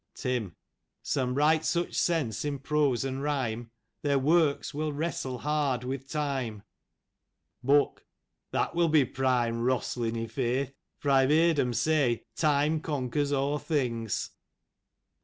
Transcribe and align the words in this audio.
Tim:" 0.15 0.55
Some 1.03 1.35
write 1.35 1.63
such 1.63 1.93
sense 1.93 2.43
in 2.43 2.57
prose 2.57 3.05
and 3.05 3.21
rhyme, 3.21 3.69
Their 4.01 4.17
works 4.17 4.73
will 4.73 4.91
wrestle 4.91 5.37
hard 5.37 5.83
with 5.83 6.09
Time." 6.09 6.63
Book: 7.63 8.03
That'll 8.49 8.89
be 8.89 9.05
prime 9.05 9.61
wrostlin', 9.61 10.17
i'faith; 10.17 10.73
for 10.97 11.11
aw've 11.11 11.29
yerd 11.29 11.59
um 11.59 11.73
say, 11.75 12.25
time 12.35 12.81
conquers 12.81 13.31
aw 13.31 13.59
things. 13.59 14.31